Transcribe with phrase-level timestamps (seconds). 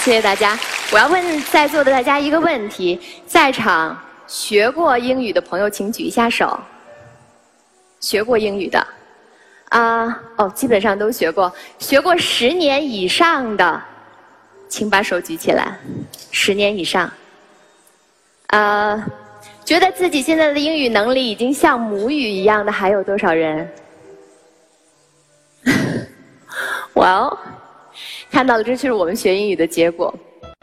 [0.00, 0.58] 谢谢大家。
[0.92, 6.58] 我要问在座的大家一个问题：在场学过英语的朋友，请举一下手。
[8.00, 8.86] 学过英语的，
[9.68, 11.52] 啊，哦，基本上都学过。
[11.78, 13.82] 学过十年以上的，
[14.70, 15.78] 请把手举起来。
[16.30, 17.12] 十年以上，
[18.46, 19.04] 呃，
[19.66, 23.70] 觉得自己现在的英语能力已经像母语一样的，还有多少人？
[26.94, 27.36] Well，
[28.30, 30.14] 看到了，这就是我们学英语的结果。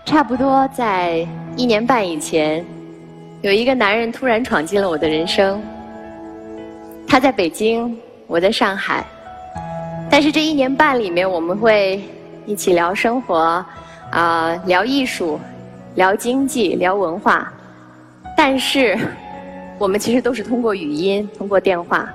[0.06, 1.28] 差不多在
[1.58, 2.66] 一年半以前，
[3.42, 5.62] 有一个男人突然闯进了我的人生。
[7.06, 9.06] 他在北京，我在上海。
[10.10, 12.02] 但是这一年半里面，我们会
[12.46, 13.64] 一起聊生活，
[14.12, 15.38] 啊，聊艺术，
[15.96, 17.52] 聊经济，聊文化。
[18.38, 18.98] 但是，
[19.78, 22.08] 我们其实都是通过语音，通过电话。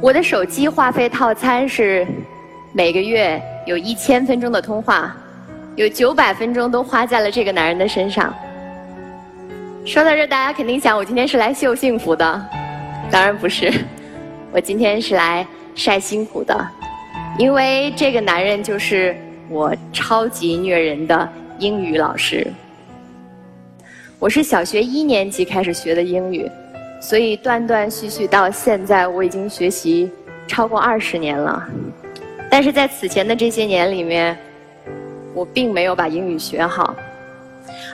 [0.00, 2.06] 我的手机话费套餐是
[2.72, 5.16] 每个月有一千分钟的通话，
[5.74, 8.32] 有九百分钟都花在了这个男人的身上。
[9.84, 12.46] 说到这，大家肯定想，我今天是来秀幸福的，
[13.10, 13.72] 当然不是，
[14.52, 15.44] 我今天是来
[15.74, 16.68] 晒辛苦的，
[17.38, 19.16] 因为这个男人就是
[19.48, 21.28] 我超级虐人的
[21.58, 22.46] 英语老师。
[24.20, 26.48] 我是小学一年级开始学的英语。
[27.02, 30.10] 所以断断续续到现在，我已经学习
[30.46, 31.66] 超过二十年了。
[32.50, 34.36] 但是在此前的这些年里面，
[35.32, 36.94] 我并没有把英语学好。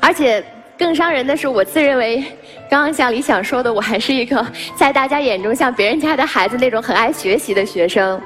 [0.01, 0.43] 而且
[0.79, 2.25] 更伤人的是，我自认为，
[2.71, 8.21] 刚刚像李想说的，我还是一个在大家眼中像别人家的孩子那种很爱学习的学生。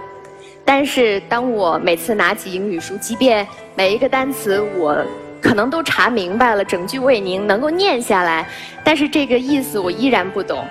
[0.65, 5.05] 但是当我每次拿起英语书，即便每一个单词我。
[5.43, 8.47] 可能都查明白了，整句为您能够念下来，
[8.85, 10.63] 但是这个意思我依然不懂。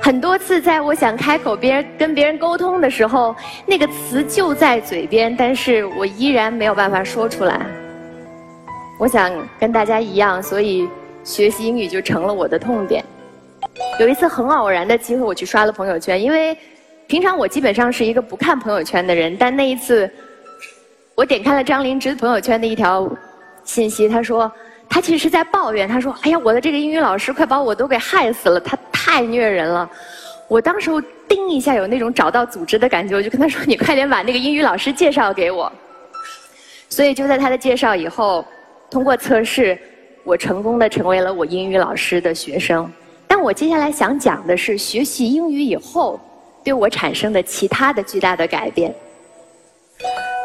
[0.00, 3.34] 很多次在我想开口别人跟别人沟通的时候，
[3.66, 7.60] 那个词就在嘴边，但是我依然没有办法说出来。
[8.98, 10.88] 我想跟大家一样，所以
[11.22, 13.04] 学习英语就成了我的痛点。
[14.00, 16.56] 有一次很偶然的机会，我去刷了朋友圈，因为
[17.06, 20.10] 平常我基本上是一个不看朋友圈的人，但那一次
[21.14, 23.08] 我点开了张灵芝朋友圈的一条。
[23.64, 24.50] 信息，他说，
[24.88, 25.88] 他其实是在抱怨。
[25.88, 29.88] 他说：“哎呀，我的这个英语老师快把我都给害死了，他太虐人了。”
[30.48, 35.70] 我当时候叮一下，有那种找到组织的感觉，我就跟他说：“你快点把那个英语老师介绍给我。”
[36.88, 38.44] 所以就在他的介绍以后，
[38.88, 39.76] 通过测试，
[40.22, 42.88] 我成功的成为了我英语老师的学生。
[43.26, 46.18] 但我接下来想讲的是学习英语以后
[46.62, 48.94] 对我产生的其他的巨大的改变。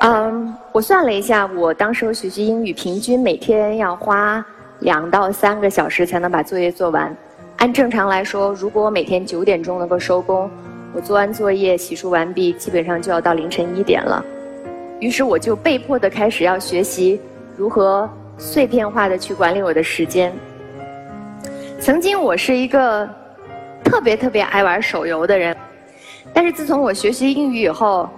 [0.01, 4.43] 嗯，我算了一下，我当时候学习英语平均每天要花
[4.79, 7.15] 两到三个小时才能把作业做完。
[7.61, 10.49] 按正常来说，如果我每天九点钟能够收工，
[10.95, 14.25] 我做完作业、洗漱完毕，基本上就要到凌晨一点了。
[14.99, 17.21] 于是我就被迫的开始要学习
[17.55, 20.33] 如何碎片化的去管理我的时间。
[21.79, 23.07] 曾经我是一个
[23.83, 25.55] 特别特别爱玩手游的人，
[26.33, 28.09] 但是自从我学习英语以后。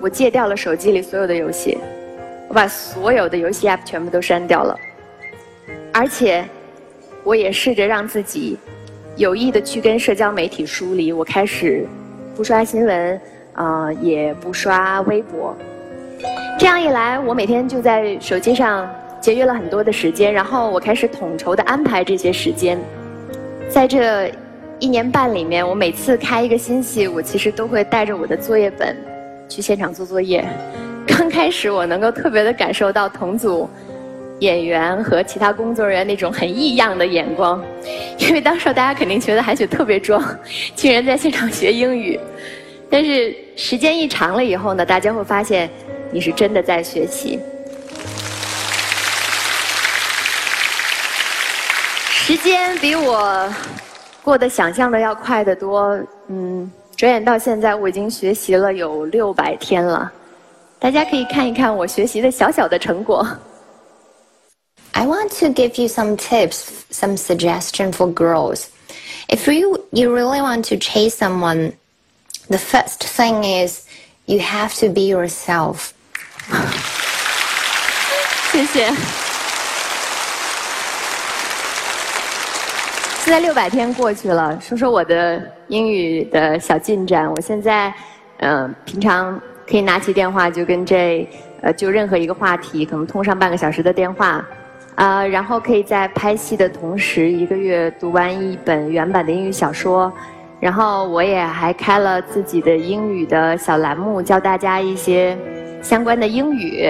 [0.00, 1.78] 我戒掉了手机里所有的游戏，
[2.48, 4.76] 我把所有的游戏 App 全部都删掉了，
[5.94, 6.44] 而且
[7.24, 8.56] 我也试着让自己
[9.16, 11.12] 有意的去跟社交媒体疏离。
[11.12, 11.86] 我开始
[12.36, 13.20] 不刷新闻，
[13.54, 15.56] 啊，也不刷微博。
[16.58, 18.88] 这样一来，我每天就在手机上
[19.20, 20.32] 节约了很多的时间。
[20.32, 22.78] 然后我开始统筹的安排这些时间。
[23.68, 24.30] 在这
[24.78, 28.96] 一年半里面，我每次开一个新戏，我其实都会带着我的作业本。
[29.46, 30.42] 去现场做作业，
[31.06, 33.68] 刚开始我能够特别的感受到同组
[34.44, 37.64] 演员和其他工作人员那种很异样的眼光，
[38.18, 40.22] 因为当时大家肯定觉得韩雪特别装，
[40.76, 42.20] 竟然在现场学英语。
[42.90, 45.68] 但是时间一长了以后呢，大家会发现
[46.12, 47.40] 你是真的在学习。
[52.10, 53.52] 时间比我
[54.22, 56.70] 过得想象的要快得多，嗯。
[56.96, 60.10] 转眼到现在，我已经学习了有六百天了。
[60.78, 63.26] 大家可以看一看我学习的小小的成果。
[64.99, 68.69] I want to give you some tips, some suggestion for girls.
[69.29, 71.71] If you you really want to chase someone,
[72.49, 73.85] the first thing is
[74.25, 75.93] you have to be yourself.
[78.51, 78.91] 谢谢。
[83.23, 87.31] 现在六百天过去了，说说我的英语的小进展。
[87.31, 87.93] 我现在，
[88.39, 91.25] 嗯，平常可以拿起电话就跟这，
[91.61, 94.43] 呃，就任何一个话题，可能通上半个小时的电话，
[94.94, 100.12] 啊，然后可以在拍戏的同时，一个月读完一本原版的英语小说，
[100.60, 105.36] 然后我也还开了自己的英语的小栏目，教大家一些
[105.82, 106.88] 相关的英语，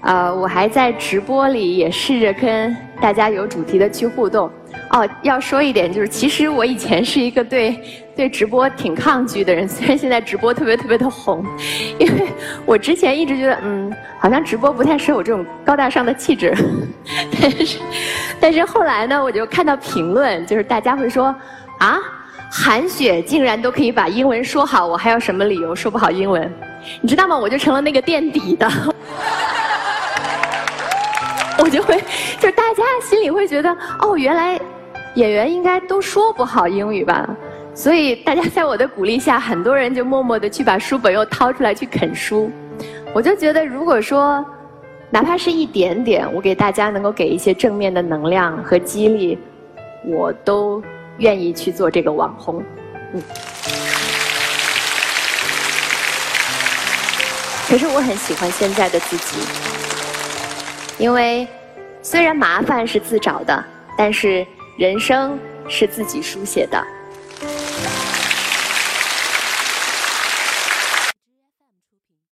[0.00, 4.50] 呃，我还在直播里也试着跟大家有主题的去互动。
[4.92, 7.74] 哦，要说一点就是，其实我以前是一个对
[8.14, 11.42] 对直播挺抗拒的人， 虽然现在直播特别特别的红，
[11.98, 12.26] 因为
[12.66, 16.54] 我之前一直觉得，嗯，好像直播不太适合我这种高大上的气质。
[17.40, 17.78] 但是，
[18.38, 21.34] 但是后来呢，我就看到评论，就是大家会说，
[21.78, 21.98] 啊，
[22.50, 26.52] 韩雪竟然都可以把英文说好，我还有什么理由说不好英文？
[27.00, 27.34] 你知道吗？
[27.38, 28.70] 我就成了那个垫底的。
[31.58, 31.96] 我就会，
[32.38, 34.60] 就是大家心里会觉得，哦，原来。
[35.14, 37.28] 演员应该都说不好英语吧，
[37.74, 42.50] 所以大家在我的鼓励下，很多人就默默的去把书本又掏出来去啃书。
[43.12, 44.42] 我就觉得，如果说
[45.10, 49.38] 哪怕是一点点，我给大家能够给一些正面的能量和激励，
[50.06, 50.82] 我都
[51.18, 52.62] 愿意去做这个网红。
[53.12, 53.22] 嗯。
[57.68, 59.36] 可是我很喜欢现在的自己，
[60.96, 61.46] 因为
[62.00, 63.62] 虽然麻烦是自找的，
[63.94, 64.46] 但是。
[64.76, 65.38] 人生
[65.68, 67.01] 是自己书写的。